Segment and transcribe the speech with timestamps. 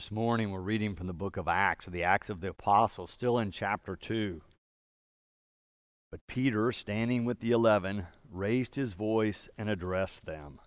[0.00, 3.38] This morning we're reading from the book of Acts, the Acts of the Apostles, still
[3.38, 4.40] in chapter 2.
[6.10, 10.58] But Peter, standing with the eleven, raised his voice and addressed them.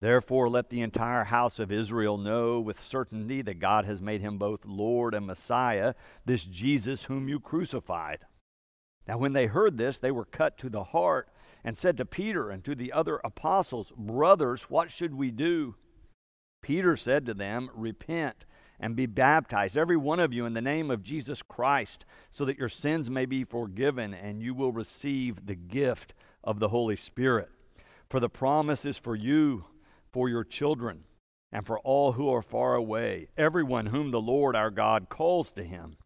[0.00, 4.36] Therefore, let the entire house of Israel know with certainty that God has made him
[4.36, 5.94] both Lord and Messiah,
[6.24, 8.26] this Jesus whom you crucified.
[9.06, 11.28] Now, when they heard this, they were cut to the heart
[11.62, 15.76] and said to Peter and to the other apostles, Brothers, what should we do?
[16.62, 18.44] Peter said to them, Repent
[18.80, 22.58] and be baptized, every one of you, in the name of Jesus Christ, so that
[22.58, 26.14] your sins may be forgiven and you will receive the gift
[26.44, 27.50] of the Holy Spirit.
[28.08, 29.64] For the promise is for you,
[30.12, 31.04] for your children,
[31.52, 35.64] and for all who are far away, everyone whom the Lord our God calls to
[35.64, 35.96] him.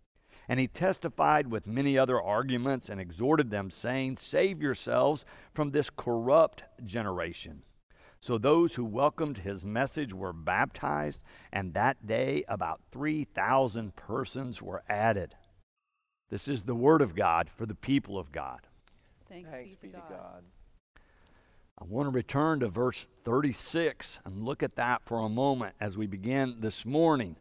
[0.49, 5.25] And he testified with many other arguments and exhorted them, saying, Save yourselves
[5.55, 7.63] from this corrupt generation.
[8.23, 14.83] So those who welcomed his message were baptized, and that day about 3,000 persons were
[14.88, 15.34] added.
[16.29, 18.60] This is the word of God for the people of God.
[19.29, 20.10] Thanks, Thanks be, to, God.
[20.10, 20.45] God.
[21.80, 25.96] I want to return to verse 36 and look at that for a moment as
[25.96, 27.37] we begin this morning.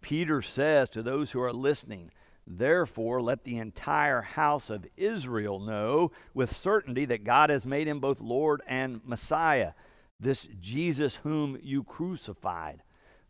[0.00, 2.10] Peter says to those who are listening,
[2.48, 8.00] Therefore, let the entire house of Israel know with certainty that God has made him
[8.00, 9.72] both Lord and Messiah
[10.20, 12.82] this Jesus whom you crucified.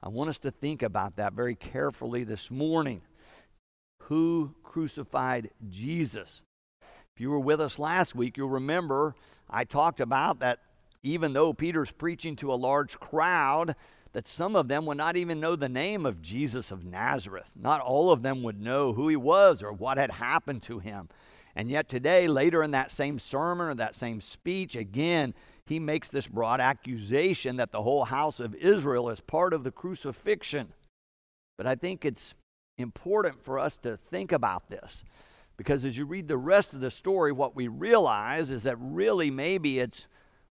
[0.02, 3.02] I want us to think about that very carefully this morning.
[4.04, 6.42] Who crucified Jesus?
[6.80, 9.14] If you were with us last week, you'll remember
[9.48, 10.60] I talked about that
[11.02, 13.76] even though Peter's preaching to a large crowd,
[14.12, 17.52] that some of them would not even know the name of Jesus of Nazareth.
[17.54, 21.08] Not all of them would know who he was or what had happened to him.
[21.54, 25.32] And yet, today, later in that same sermon or that same speech, again,
[25.66, 29.72] he makes this broad accusation that the whole house of Israel is part of the
[29.72, 30.72] crucifixion.
[31.58, 32.34] But I think it's
[32.78, 35.02] important for us to think about this
[35.56, 39.30] because as you read the rest of the story, what we realize is that really
[39.30, 40.06] maybe it's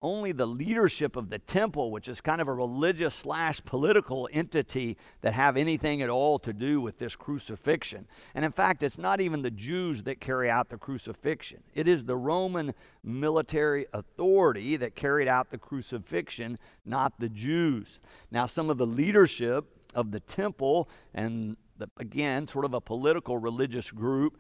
[0.00, 4.96] only the leadership of the temple, which is kind of a religious slash political entity,
[5.22, 8.06] that have anything at all to do with this crucifixion.
[8.34, 12.04] And in fact, it's not even the Jews that carry out the crucifixion, it is
[12.04, 17.98] the Roman military authority that carried out the crucifixion, not the Jews.
[18.30, 19.64] Now, some of the leadership
[19.94, 24.38] of the temple and the, again, sort of a political religious group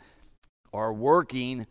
[0.72, 1.66] are working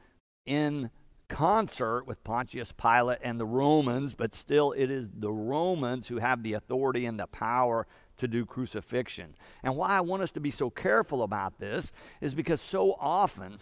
[0.46, 0.90] in
[1.30, 6.44] concert with Pontius Pilate and the Romans, but still it is the Romans who have
[6.44, 7.86] the authority and the power
[8.18, 9.36] to do crucifixion.
[9.64, 13.60] And why I want us to be so careful about this is because so often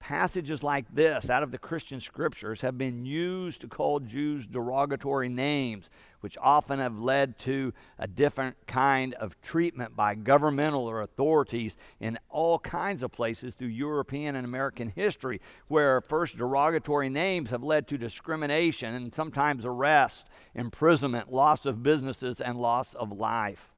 [0.00, 5.28] passages like this out of the Christian scriptures have been used to call Jews derogatory
[5.28, 5.88] names,
[6.24, 12.18] which often have led to a different kind of treatment by governmental or authorities in
[12.30, 17.86] all kinds of places through European and American history, where first derogatory names have led
[17.86, 23.74] to discrimination and sometimes arrest, imprisonment, loss of businesses, and loss of life.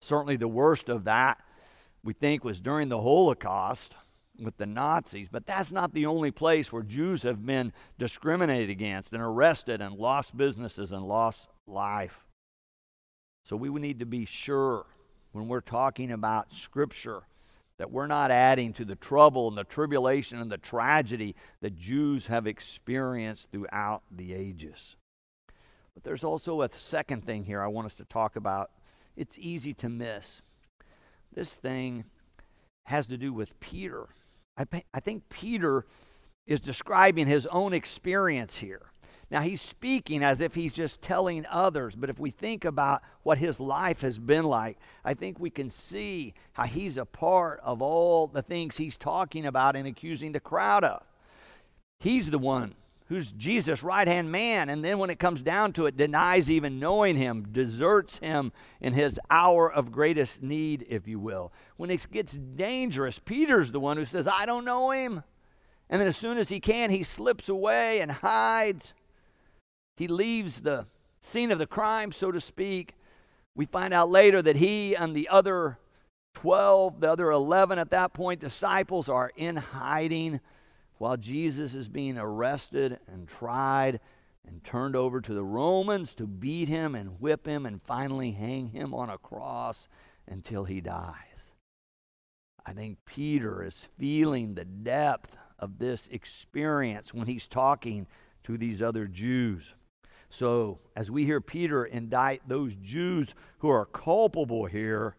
[0.00, 1.38] Certainly, the worst of that,
[2.04, 3.96] we think, was during the Holocaust
[4.38, 9.12] with the Nazis, but that's not the only place where Jews have been discriminated against
[9.12, 12.26] and arrested and lost businesses and lost life.
[13.44, 14.86] So we need to be sure
[15.32, 17.22] when we're talking about Scripture
[17.78, 22.26] that we're not adding to the trouble and the tribulation and the tragedy that Jews
[22.26, 24.96] have experienced throughout the ages.
[25.94, 28.70] But there's also a second thing here I want us to talk about.
[29.16, 30.42] It's easy to miss.
[31.32, 32.04] This thing
[32.86, 34.06] has to do with Peter.
[34.58, 35.86] I, I think Peter
[36.46, 38.90] is describing his own experience here.
[39.30, 43.36] Now, he's speaking as if he's just telling others, but if we think about what
[43.36, 47.82] his life has been like, I think we can see how he's a part of
[47.82, 51.02] all the things he's talking about and accusing the crowd of.
[52.00, 52.74] He's the one
[53.08, 56.78] who's Jesus' right hand man, and then when it comes down to it, denies even
[56.78, 61.52] knowing him, deserts him in his hour of greatest need, if you will.
[61.76, 65.22] When it gets dangerous, Peter's the one who says, I don't know him.
[65.88, 68.92] And then as soon as he can, he slips away and hides.
[69.96, 70.86] He leaves the
[71.18, 72.94] scene of the crime, so to speak.
[73.54, 75.78] We find out later that he and the other
[76.34, 80.40] 12, the other 11 at that point, disciples are in hiding
[80.98, 84.00] while Jesus is being arrested and tried
[84.46, 88.68] and turned over to the Romans to beat him and whip him and finally hang
[88.68, 89.88] him on a cross
[90.26, 91.14] until he dies.
[92.64, 98.06] I think Peter is feeling the depth of this experience when he's talking
[98.44, 99.74] to these other Jews.
[100.30, 105.16] So, as we hear Peter indict those Jews who are culpable here,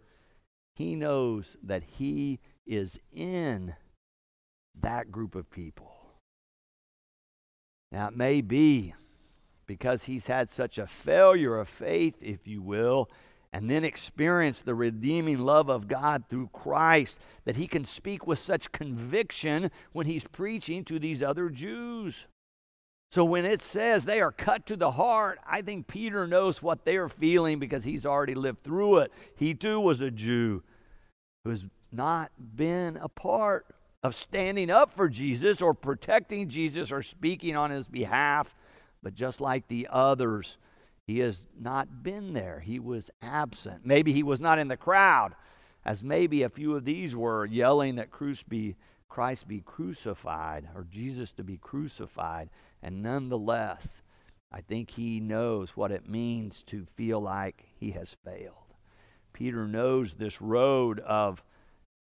[0.76, 3.74] he knows that he is in
[4.81, 5.92] that group of people.
[7.92, 8.94] Now, it may be
[9.66, 13.10] because he's had such a failure of faith, if you will,
[13.52, 18.38] and then experienced the redeeming love of God through Christ that he can speak with
[18.38, 22.28] such conviction when he's preaching to these other Jews.
[23.12, 26.86] So when it says they are cut to the heart, I think Peter knows what
[26.86, 29.12] they're feeling because he's already lived through it.
[29.36, 30.62] He too was a Jew
[31.44, 33.66] who has not been a part
[34.04, 38.56] of standing up for Jesus or protecting Jesus or speaking on his behalf.
[39.04, 40.57] But just like the others,
[41.06, 42.60] he has not been there.
[42.60, 43.86] He was absent.
[43.86, 45.34] Maybe he was not in the crowd,
[45.86, 48.75] as maybe a few of these were yelling that Christ be,
[49.07, 52.50] Christ be crucified or Jesus to be crucified.
[52.84, 54.02] And nonetheless,
[54.52, 58.56] I think he knows what it means to feel like he has failed.
[59.34, 61.44] Peter knows this road of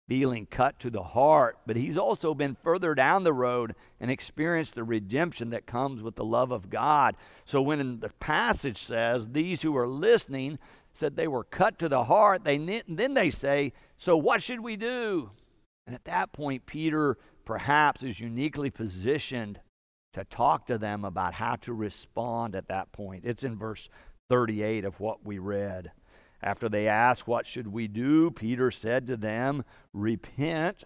[0.08, 4.74] feeling cut to the heart, but he's also been further down the road and experienced
[4.74, 7.16] the redemption that comes with the love of God.
[7.44, 10.58] So when the passage says these who are listening
[10.92, 12.56] said they were cut to the heart, they
[12.88, 15.30] then they say, "So what should we do?"
[15.86, 19.60] And at that point Peter perhaps is uniquely positioned
[20.12, 23.24] to talk to them about how to respond at that point.
[23.24, 23.88] It's in verse
[24.30, 25.92] 38 of what we read.
[26.42, 28.30] After they asked, What should we do?
[28.30, 30.84] Peter said to them, Repent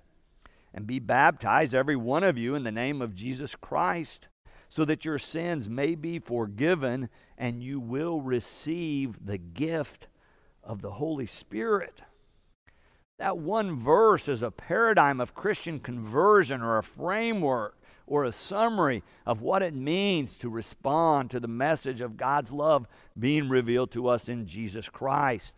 [0.73, 4.29] and be baptized, every one of you, in the name of Jesus Christ,
[4.69, 10.07] so that your sins may be forgiven and you will receive the gift
[10.63, 12.03] of the Holy Spirit.
[13.19, 17.80] That one verse is a paradigm of Christian conversion or a framework
[18.11, 22.87] or a summary of what it means to respond to the message of God's love
[23.19, 25.55] being revealed to us in Jesus Christ.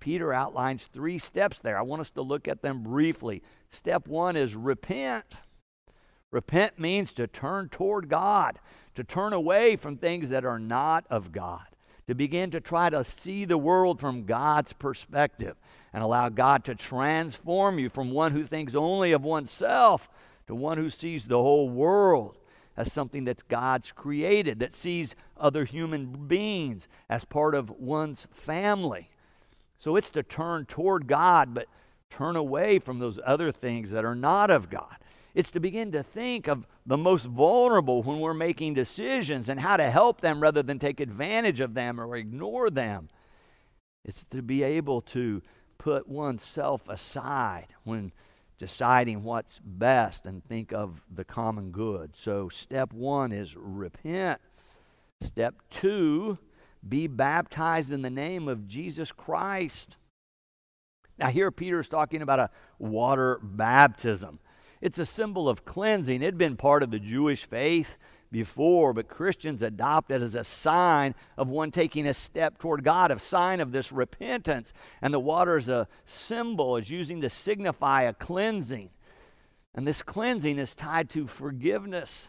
[0.00, 1.76] Peter outlines three steps there.
[1.76, 3.42] I want us to look at them briefly.
[3.68, 5.36] Step one is repent.
[6.30, 8.60] Repent means to turn toward God,
[8.94, 11.66] to turn away from things that are not of God,
[12.06, 15.56] to begin to try to see the world from God's perspective
[15.92, 20.08] and allow God to transform you from one who thinks only of oneself
[20.52, 22.36] to one who sees the whole world
[22.76, 29.08] as something that's God's created, that sees other human beings as part of one's family.
[29.78, 31.68] So it's to turn toward God, but
[32.10, 34.94] turn away from those other things that are not of God.
[35.34, 39.78] It's to begin to think of the most vulnerable when we're making decisions and how
[39.78, 43.08] to help them rather than take advantage of them or ignore them.
[44.04, 45.40] It's to be able to
[45.78, 48.12] put oneself aside when
[48.58, 52.14] deciding what's best and think of the common good.
[52.14, 54.40] So, step one is repent.
[55.20, 56.38] Step two,
[56.86, 59.96] be baptized in the name of Jesus Christ.
[61.18, 64.40] Now, here Peter's talking about a water baptism.
[64.80, 66.22] It's a symbol of cleansing.
[66.22, 67.96] It had been part of the Jewish faith
[68.32, 73.10] before, but Christians adopt it as a sign of one taking a step toward God,
[73.10, 74.72] a sign of this repentance.
[75.00, 78.90] And the water is a symbol, is using to signify a cleansing.
[79.74, 82.28] And this cleansing is tied to forgiveness.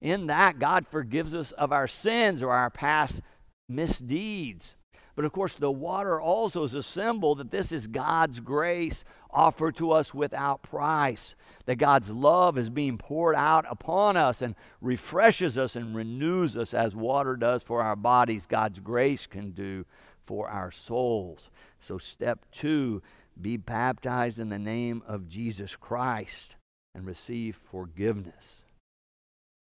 [0.00, 3.22] In that, God forgives us of our sins or our past
[3.68, 4.74] misdeeds.
[5.14, 9.76] But of course, the water also is a symbol that this is God's grace offered
[9.76, 11.34] to us without price.
[11.66, 16.72] That God's love is being poured out upon us and refreshes us and renews us
[16.72, 19.84] as water does for our bodies, God's grace can do
[20.24, 21.50] for our souls.
[21.80, 23.02] So, step two
[23.40, 26.56] be baptized in the name of Jesus Christ
[26.94, 28.62] and receive forgiveness.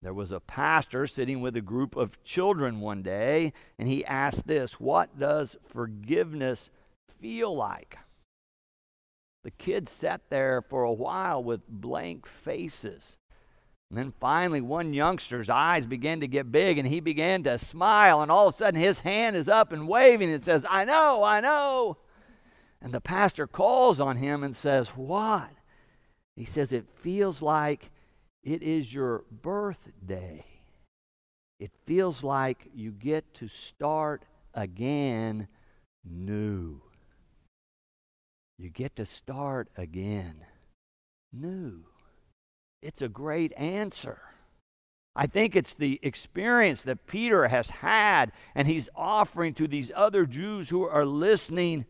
[0.04, 4.46] There was a pastor sitting with a group of children one day, and he asked
[4.46, 6.70] this What does forgiveness
[7.08, 7.98] feel like?
[9.46, 13.18] The kids sat there for a while with blank faces.
[13.90, 18.22] And then finally, one youngster's eyes began to get big and he began to smile.
[18.22, 21.24] And all of a sudden, his hand is up and waving and says, I know,
[21.24, 21.98] I know.
[22.82, 25.52] And the pastor calls on him and says, What?
[26.36, 27.90] He says, It feels like
[28.44, 30.46] it is your birthday.
[31.60, 35.48] It feels like you get to start again
[36.04, 36.82] new.
[38.60, 40.46] You get to start again
[41.32, 41.86] new.
[42.82, 44.20] It's a great answer.
[45.16, 50.26] I think it's the experience that Peter has had and he's offering to these other
[50.26, 51.86] Jews who are listening.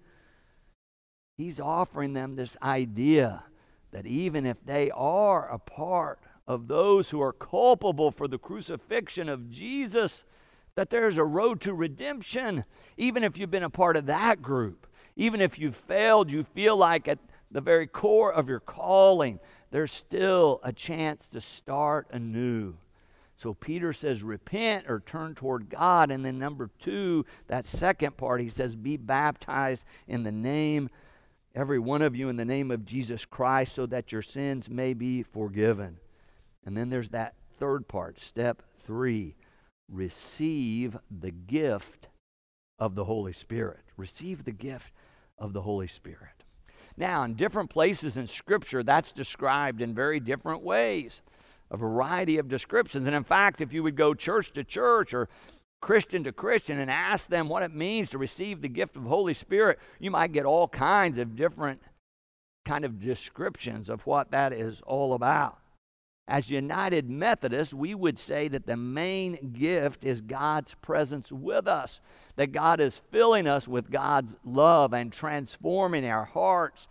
[1.38, 3.44] He's offering them this idea
[3.92, 9.30] that even if they are a part of those who are culpable for the crucifixion
[9.30, 10.26] of Jesus,
[10.76, 12.66] that there's a road to redemption,
[12.98, 14.88] even if you've been a part of that group.
[15.16, 17.20] Even if you've failed, you feel like at
[17.52, 22.74] the very core of your calling, there's still a chance to start anew.
[23.36, 26.12] So Peter says, repent or turn toward God.
[26.12, 30.90] And then, number two, that second part, he says, be baptized in the name,
[31.56, 34.94] every one of you, in the name of Jesus Christ, so that your sins may
[34.94, 35.98] be forgiven.
[36.66, 39.36] And then there's that third part, step three
[39.92, 42.08] receive the gift
[42.80, 43.82] of the Holy Spirit.
[43.98, 44.92] Receive the gift
[45.38, 46.44] of the Holy Spirit.
[46.96, 51.22] Now, in different places in Scripture, that's described in very different ways
[51.72, 53.08] a variety of descriptions.
[53.08, 55.28] And in fact, if you would go church to church or
[55.82, 59.34] Christian to Christian and ask them what it means to receive the gift of Holy
[59.34, 61.82] Spirit, you might get all kinds of different
[62.64, 65.58] kind of descriptions of what that is all about.
[66.28, 72.00] As United Methodists, we would say that the main gift is God's presence with us,
[72.38, 76.88] that God is filling us with God's love and transforming our hearts,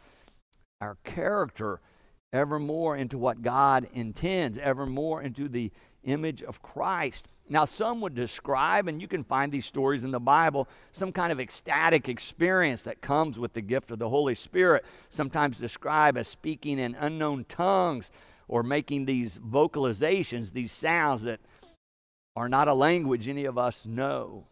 [0.82, 1.80] our character,
[2.32, 5.70] ever more into what God intends, ever more into the
[6.04, 7.28] image of Christ.
[7.48, 11.32] Now, some would describe, and you can find these stories in the Bible, some kind
[11.32, 16.28] of ecstatic experience that comes with the gift of the Holy Spirit, sometimes described as
[16.28, 18.10] speaking in unknown tongues
[18.52, 21.40] or making these vocalizations, these sounds that
[22.36, 24.44] are not a language any of us know.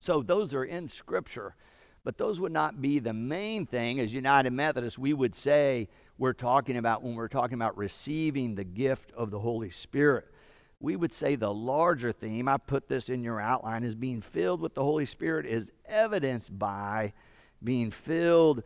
[0.00, 1.54] So, those are in Scripture,
[2.02, 4.00] but those would not be the main thing.
[4.00, 8.64] As United Methodists, we would say we're talking about when we're talking about receiving the
[8.64, 10.24] gift of the Holy Spirit.
[10.80, 14.62] We would say the larger theme, I put this in your outline, is being filled
[14.62, 17.12] with the Holy Spirit is evidenced by
[17.62, 18.62] being filled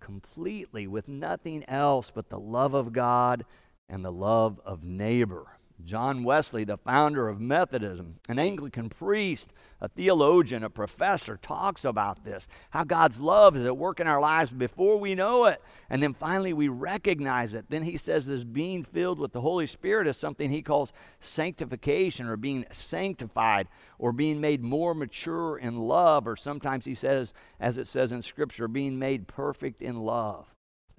[0.00, 3.44] completely with nothing else but the love of God
[3.88, 5.46] and the love of neighbor.
[5.84, 12.24] John Wesley, the founder of Methodism, an Anglican priest, a theologian, a professor, talks about
[12.24, 15.62] this how God's love is at work in our lives before we know it.
[15.88, 17.66] And then finally we recognize it.
[17.68, 22.26] Then he says this being filled with the Holy Spirit is something he calls sanctification
[22.26, 23.68] or being sanctified
[23.98, 28.22] or being made more mature in love, or sometimes he says, as it says in
[28.22, 30.49] Scripture, being made perfect in love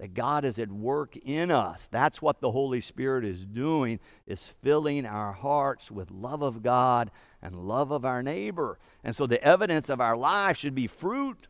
[0.02, 1.86] that God is at work in us.
[1.88, 7.12] That's what the Holy Spirit is doing, is filling our hearts with love of God
[7.40, 8.80] and love of our neighbor.
[9.04, 11.46] And so the evidence of our life should be fruit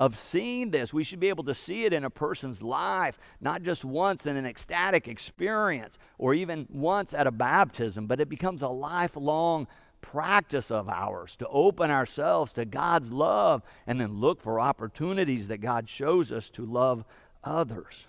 [0.00, 0.92] of seeing this.
[0.92, 4.36] We should be able to see it in a person's life, not just once in
[4.36, 9.68] an ecstatic experience or even once at a baptism, but it becomes a lifelong
[10.02, 15.62] practice of ours to open ourselves to God's love and then look for opportunities that
[15.62, 17.04] God shows us to love
[17.44, 18.06] others.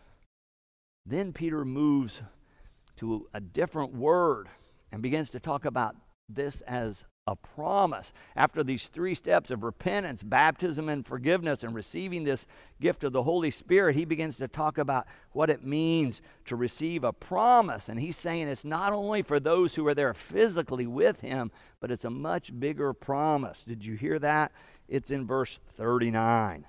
[1.05, 2.21] Then Peter moves
[2.97, 4.47] to a different word
[4.91, 5.95] and begins to talk about
[6.29, 8.11] this as a promise.
[8.35, 12.45] After these three steps of repentance, baptism, and forgiveness, and receiving this
[12.81, 17.03] gift of the Holy Spirit, he begins to talk about what it means to receive
[17.03, 17.87] a promise.
[17.87, 21.91] And he's saying it's not only for those who are there physically with him, but
[21.91, 23.63] it's a much bigger promise.
[23.63, 24.51] Did you hear that?
[24.87, 26.65] It's in verse 39.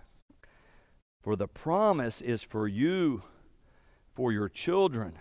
[1.25, 3.23] For the promise is for you,
[4.15, 5.19] for your children,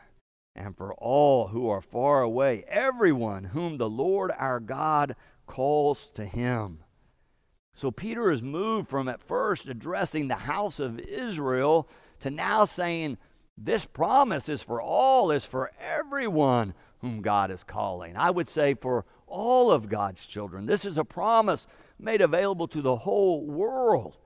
[0.54, 5.16] and for all who are far away, everyone whom the Lord our God
[5.48, 6.80] calls to him.
[7.74, 11.88] So Peter is moved from at first addressing the house of Israel
[12.20, 13.18] to now saying,
[13.58, 18.18] This promise is for all, is for everyone whom God is calling.
[18.18, 20.66] I would say for all of God's children.
[20.66, 21.66] This is a promise
[21.98, 24.18] made available to the whole world.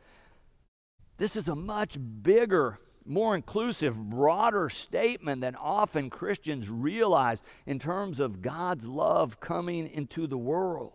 [1.18, 8.20] This is a much bigger, more inclusive, broader statement than often Christians realize in terms
[8.20, 10.94] of God's love coming into the world.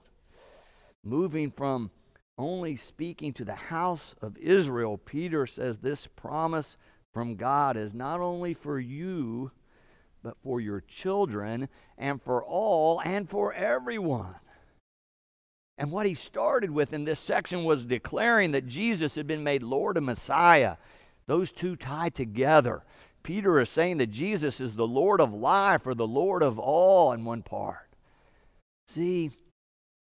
[1.02, 1.90] Moving from
[2.38, 6.76] only speaking to the house of Israel, Peter says this promise
[7.12, 9.50] from God is not only for you,
[10.22, 14.36] but for your children and for all and for everyone.
[15.78, 19.62] And what he started with in this section was declaring that Jesus had been made
[19.62, 20.76] Lord and Messiah.
[21.26, 22.82] Those two tie together.
[23.22, 27.12] Peter is saying that Jesus is the Lord of life or the Lord of all
[27.12, 27.88] in one part.
[28.86, 29.30] See,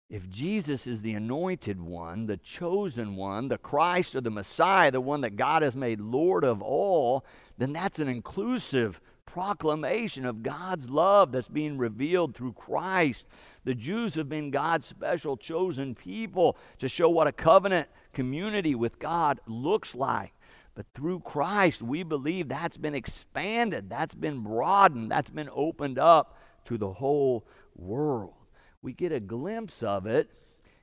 [0.08, 5.00] if Jesus is the anointed one, the chosen one, the Christ or the Messiah, the
[5.00, 7.24] one that God has made Lord of all,
[7.58, 13.26] then that's an inclusive proclamation of God's love that's being revealed through Christ.
[13.64, 18.98] The Jews have been God's special chosen people to show what a covenant community with
[18.98, 20.32] God looks like.
[20.74, 26.38] But through Christ, we believe that's been expanded, that's been broadened, that's been opened up
[26.66, 28.34] to the whole world.
[28.82, 30.30] We get a glimpse of it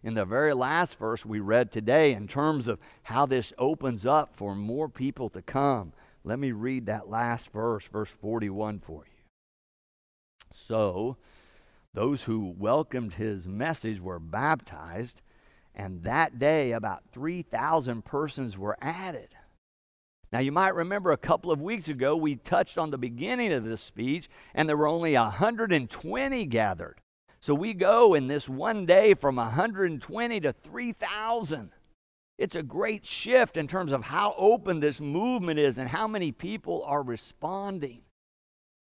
[0.03, 4.35] in the very last verse we read today in terms of how this opens up
[4.35, 5.93] for more people to come.
[6.23, 9.23] Let me read that last verse, verse 41 for you.
[10.51, 11.17] So,
[11.93, 15.21] those who welcomed his message were baptized,
[15.75, 19.29] and that day about 3,000 persons were added.
[20.31, 23.63] Now, you might remember a couple of weeks ago, we touched on the beginning of
[23.63, 27.01] this speech, and there were only 120 gathered.
[27.39, 31.71] So we go in this one day from 120 to 3,000.
[32.37, 36.31] It's a great shift in terms of how open this movement is and how many
[36.31, 38.03] people are responding.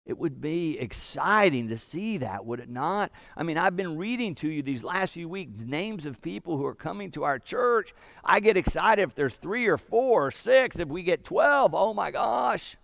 [0.05, 3.11] It would be exciting to see that, would it not?
[3.35, 6.65] I mean, I've been reading to you these last few weeks names of people who
[6.65, 7.93] are coming to our church.
[8.23, 11.75] I get excited if there's three or four or six, if we get 12.
[11.75, 12.77] Oh my gosh.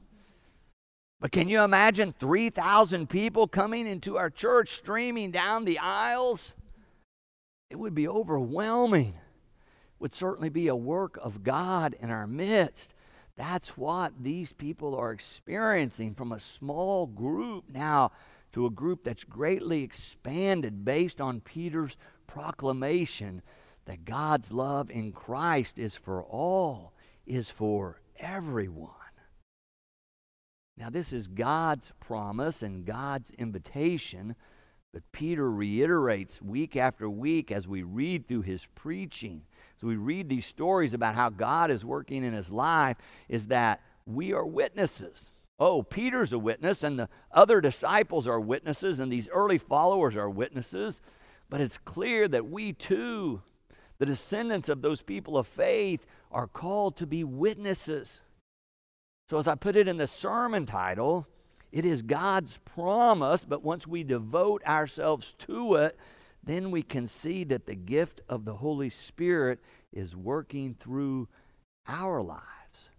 [1.22, 6.54] But can you imagine 3,000 people coming into our church, streaming down the aisles?
[7.70, 9.14] It would be overwhelming.
[10.04, 12.94] Would certainly be a work of God in our midst.
[13.38, 18.12] That's what these people are experiencing from a small group now
[18.52, 21.96] to a group that's greatly expanded based on Peter's
[22.28, 23.42] proclamation
[23.86, 26.92] that God's love in Christ is for all,
[27.26, 28.90] is for everyone.
[30.76, 34.36] Now, this is God's promise and God's invitation,
[34.92, 39.44] but Peter reiterates week after week as we read through his preaching
[39.80, 43.82] so we read these stories about how God is working in his life, is that
[44.06, 45.32] we are witnesses.
[45.60, 50.30] Oh, Peter's a witness, and the other disciples are witnesses, and these early followers are
[50.30, 51.02] witnesses.
[51.50, 53.42] But it's clear that we too,
[54.00, 58.22] the descendants of those people of faith, are called to be witnesses.
[59.30, 61.28] So, as I put it in the sermon title,
[61.72, 65.98] it is God's promise, but once we devote ourselves to it,
[66.44, 69.60] then we can see that the gift of the Holy Spirit
[69.92, 71.28] is working through
[71.88, 72.90] our lives.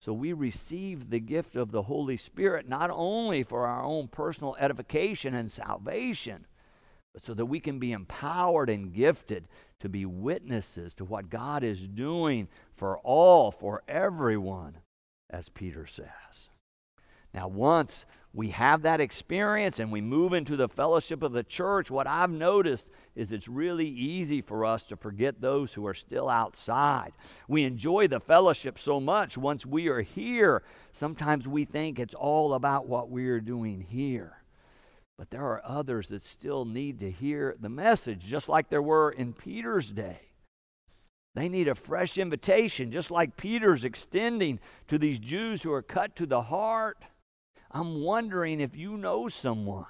[0.00, 4.56] So we receive the gift of the Holy Spirit not only for our own personal
[4.58, 6.46] edification and salvation,
[7.12, 9.48] but so that we can be empowered and gifted
[9.80, 12.46] to be witnesses to what God is doing
[12.76, 14.78] for all, for everyone,
[15.28, 16.50] as Peter says.
[17.34, 18.04] Now, once
[18.36, 22.30] we have that experience and we move into the fellowship of the church, what I've
[22.30, 27.14] noticed is it's really easy for us to forget those who are still outside.
[27.48, 30.62] We enjoy the fellowship so much once we are here.
[30.92, 34.42] Sometimes we think it's all about what we are doing here.
[35.16, 39.12] But there are others that still need to hear the message, just like there were
[39.12, 40.20] in Peter's day.
[41.34, 46.14] They need a fresh invitation, just like Peter's extending to these Jews who are cut
[46.16, 46.98] to the heart.
[47.76, 49.84] I'm wondering if you know someone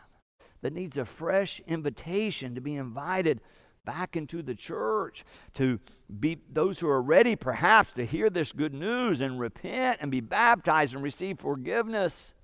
[0.60, 3.40] that needs a fresh invitation to be invited
[3.84, 5.78] back into the church, to
[6.18, 10.20] be those who are ready perhaps to hear this good news and repent and be
[10.20, 12.34] baptized and receive forgiveness,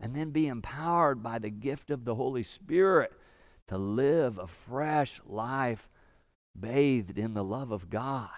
[0.00, 3.12] and then be empowered by the gift of the Holy Spirit
[3.68, 5.88] to live a fresh life
[6.58, 8.28] bathed in the love of God.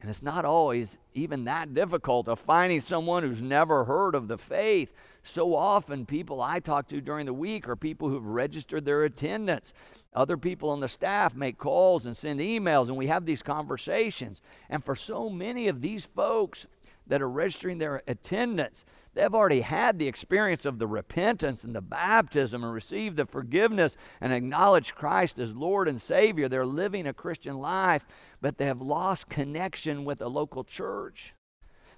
[0.00, 4.38] And it's not always even that difficult of finding someone who's never heard of the
[4.38, 4.92] faith.
[5.24, 9.72] So often, people I talk to during the week are people who've registered their attendance.
[10.14, 14.40] Other people on the staff make calls and send emails, and we have these conversations.
[14.70, 16.68] And for so many of these folks
[17.08, 18.84] that are registering their attendance,
[19.18, 23.96] They've already had the experience of the repentance and the baptism and received the forgiveness
[24.20, 26.48] and acknowledged Christ as Lord and Savior.
[26.48, 28.04] They're living a Christian life,
[28.40, 31.34] but they have lost connection with a local church.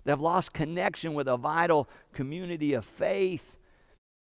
[0.05, 3.59] They've lost connection with a vital community of faith.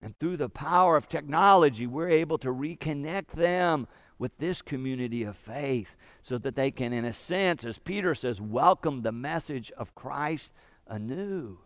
[0.01, 5.37] And through the power of technology, we're able to reconnect them with this community of
[5.37, 9.93] faith so that they can, in a sense, as Peter says, welcome the message of
[9.93, 10.51] Christ
[10.87, 11.59] anew.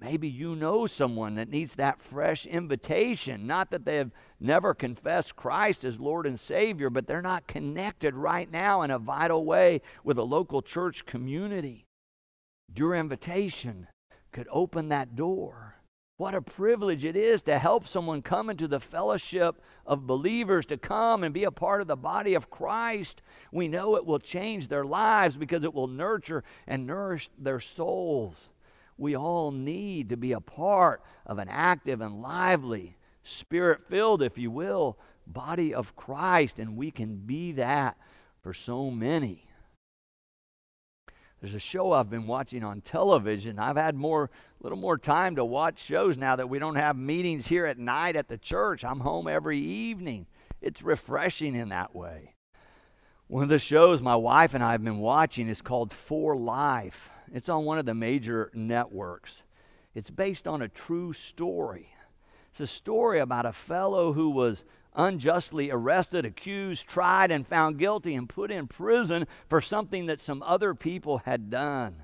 [0.00, 3.46] Maybe you know someone that needs that fresh invitation.
[3.46, 8.14] Not that they have never confessed Christ as Lord and Savior, but they're not connected
[8.14, 11.84] right now in a vital way with a local church community.
[12.74, 13.88] Your invitation
[14.32, 15.74] could open that door.
[16.16, 20.78] What a privilege it is to help someone come into the fellowship of believers, to
[20.78, 23.20] come and be a part of the body of Christ.
[23.52, 28.48] We know it will change their lives because it will nurture and nourish their souls
[29.00, 34.36] we all need to be a part of an active and lively, spirit filled, if
[34.36, 37.96] you will, body of Christ, and we can be that
[38.42, 39.48] for so many.
[41.40, 43.58] There's a show I've been watching on television.
[43.58, 46.96] I've had more, a little more time to watch shows now that we don't have
[46.96, 48.84] meetings here at night at the church.
[48.84, 50.26] I'm home every evening.
[50.60, 52.34] It's refreshing in that way.
[53.30, 57.10] One of the shows my wife and I have been watching is called For Life.
[57.32, 59.44] It's on one of the major networks.
[59.94, 61.94] It's based on a true story.
[62.50, 64.64] It's a story about a fellow who was
[64.96, 70.42] unjustly arrested, accused, tried, and found guilty and put in prison for something that some
[70.42, 72.02] other people had done.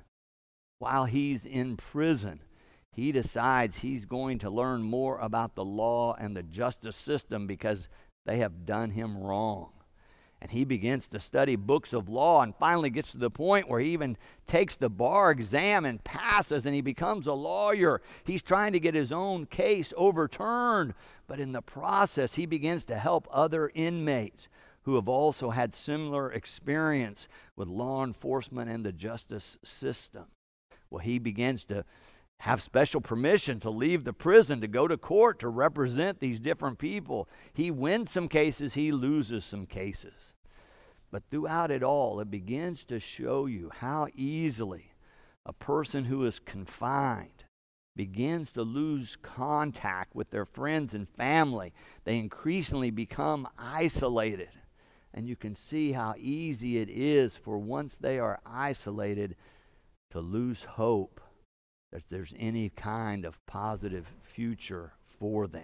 [0.79, 2.39] While he's in prison,
[2.93, 7.89] he decides he's going to learn more about the law and the justice system because
[8.25, 9.71] they have done him wrong.
[10.39, 13.79] And he begins to study books of law and finally gets to the point where
[13.79, 18.01] he even takes the bar exam and passes and he becomes a lawyer.
[18.23, 20.93] He's trying to get his own case overturned,
[21.25, 24.47] but in the process, he begins to help other inmates
[24.83, 30.25] who have also had similar experience with law enforcement and the justice system.
[30.89, 31.83] Well, he begins to
[32.41, 36.77] have special permission to leave the prison to go to court to represent these different
[36.77, 37.27] people.
[37.53, 40.33] He wins some cases, he loses some cases.
[41.11, 44.93] But throughout it all, it begins to show you how easily
[45.45, 47.45] a person who is confined
[47.95, 51.73] begins to lose contact with their friends and family.
[52.03, 54.49] They increasingly become isolated.
[55.13, 59.35] And you can see how easy it is for once they are isolated
[60.11, 61.19] to lose hope
[61.91, 65.63] that there's any kind of positive future for them.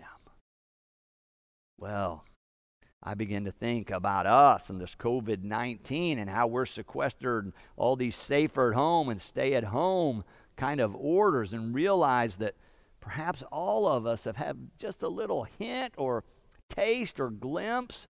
[1.78, 2.24] Well,
[3.02, 7.96] I begin to think about us and this COVID 19 and how we're sequestered, all
[7.96, 10.24] these safer at home and stay at home
[10.56, 12.56] kind of orders, and realize that
[13.02, 16.24] perhaps all of us have had just a little hint or
[16.70, 18.08] taste or glimpse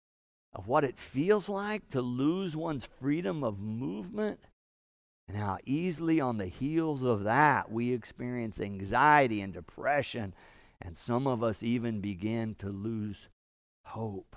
[0.52, 4.38] of what it feels like to lose one's freedom of movement
[5.28, 10.34] and how easily on the heels of that we experience anxiety and depression,
[10.80, 13.28] and some of us even begin to lose
[13.84, 14.36] hope.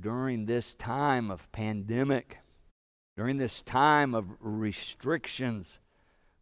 [0.00, 2.38] During this time of pandemic,
[3.16, 5.78] during this time of restrictions,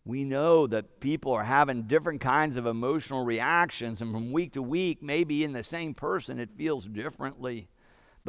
[0.04, 4.62] we know that people are having different kinds of emotional reactions, and from week to
[4.62, 7.68] week, maybe in the same person, it feels differently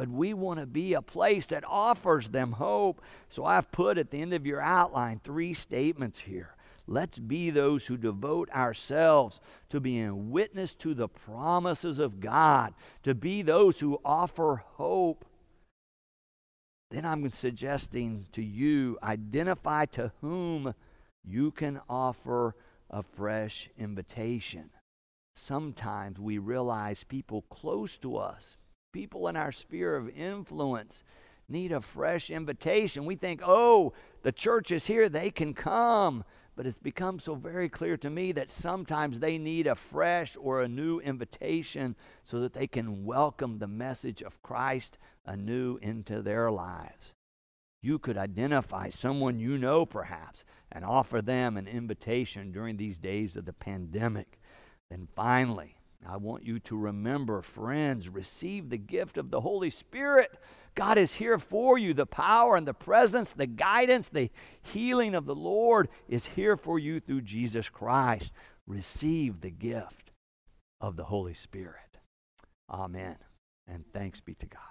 [0.00, 3.02] but we want to be a place that offers them hope.
[3.28, 6.54] So I've put at the end of your outline three statements here.
[6.86, 13.14] Let's be those who devote ourselves to being witness to the promises of God, to
[13.14, 15.26] be those who offer hope.
[16.90, 20.72] Then I'm suggesting to you identify to whom
[21.22, 22.54] you can offer
[22.88, 24.70] a fresh invitation.
[25.34, 28.56] Sometimes we realize people close to us
[28.92, 31.04] people in our sphere of influence
[31.48, 33.04] need a fresh invitation.
[33.04, 36.24] We think, oh, the church is here, they can come.
[36.56, 40.60] But it's become so very clear to me that sometimes they need a fresh or
[40.60, 46.50] a new invitation so that they can welcome the message of Christ anew into their
[46.50, 47.14] lives.
[47.82, 53.36] You could identify someone you know, perhaps, and offer them an invitation during these days
[53.36, 54.38] of the pandemic.
[54.90, 60.30] Then finally, I want you to remember, friends, receive the gift of the Holy Spirit.
[60.74, 61.92] God is here for you.
[61.92, 64.30] The power and the presence, the guidance, the
[64.62, 68.32] healing of the Lord is here for you through Jesus Christ.
[68.66, 70.10] Receive the gift
[70.80, 71.98] of the Holy Spirit.
[72.70, 73.16] Amen.
[73.66, 74.69] And thanks be to God.